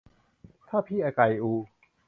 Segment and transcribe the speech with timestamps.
[0.69, 1.53] ถ้าพี่ไก่อู